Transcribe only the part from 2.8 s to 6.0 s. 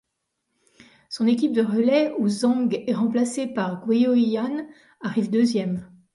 est remplacée par Guo Yihan, arrive deuxième.